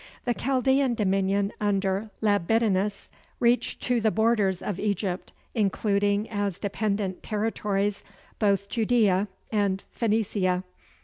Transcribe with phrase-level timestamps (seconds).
[0.25, 3.07] The Chaldean dominion under Labynetus
[3.39, 8.03] reached to the borders of Egypt, including as dependent territories
[8.39, 10.63] both Judæa and Phenicia.